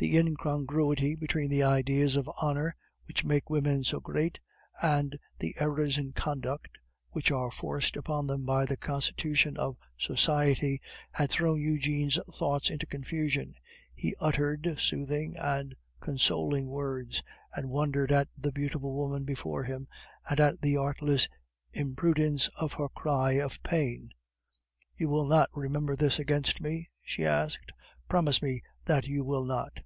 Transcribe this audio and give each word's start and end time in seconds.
The 0.00 0.16
incongruity 0.16 1.16
between 1.16 1.50
the 1.50 1.64
ideas 1.64 2.14
of 2.14 2.30
honor 2.40 2.76
which 3.06 3.24
make 3.24 3.50
women 3.50 3.82
so 3.82 3.98
great, 3.98 4.38
and 4.80 5.18
the 5.40 5.56
errors 5.58 5.98
in 5.98 6.12
conduct 6.12 6.68
which 7.10 7.32
are 7.32 7.50
forced 7.50 7.96
upon 7.96 8.28
them 8.28 8.44
by 8.44 8.64
the 8.64 8.76
constitution 8.76 9.56
of 9.56 9.76
society, 9.98 10.80
had 11.10 11.30
thrown 11.32 11.60
Eugene's 11.60 12.16
thoughts 12.38 12.70
into 12.70 12.86
confusion; 12.86 13.56
he 13.92 14.14
uttered 14.20 14.76
soothing 14.78 15.36
and 15.36 15.74
consoling 15.98 16.68
words, 16.68 17.20
and 17.56 17.68
wondered 17.68 18.12
at 18.12 18.28
the 18.38 18.52
beautiful 18.52 18.92
woman 18.94 19.24
before 19.24 19.64
him, 19.64 19.88
and 20.30 20.38
at 20.38 20.62
the 20.62 20.76
artless 20.76 21.28
imprudence 21.72 22.46
of 22.60 22.74
her 22.74 22.88
cry 22.88 23.32
of 23.32 23.60
pain. 23.64 24.10
"You 24.96 25.08
will 25.08 25.26
not 25.26 25.50
remember 25.56 25.96
this 25.96 26.20
against 26.20 26.60
me?" 26.60 26.88
she 27.02 27.24
asked; 27.24 27.72
"promise 28.08 28.40
me 28.40 28.62
that 28.84 29.08
you 29.08 29.24
will 29.24 29.44
not." 29.44 29.80